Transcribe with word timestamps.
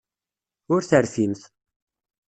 Ur 0.73 0.81
terfimt. 0.89 1.41